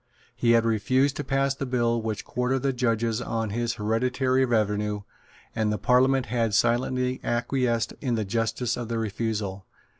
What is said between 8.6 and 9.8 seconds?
of the refusal.